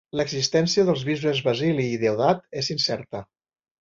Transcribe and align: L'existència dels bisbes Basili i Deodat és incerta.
L'existència 0.19 0.85
dels 0.87 1.03
bisbes 1.09 1.41
Basili 1.49 1.87
i 1.93 1.99
Deodat 2.05 2.43
és 2.63 2.73
incerta. 2.77 3.23